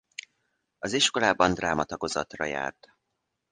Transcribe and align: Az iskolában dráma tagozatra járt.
Az 0.79 0.93
iskolában 0.93 1.53
dráma 1.53 1.83
tagozatra 1.83 2.45
járt. 2.45 2.87